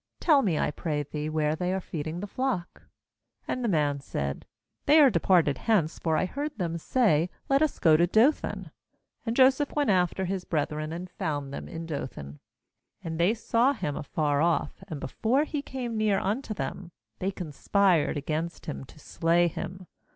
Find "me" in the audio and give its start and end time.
0.41-0.57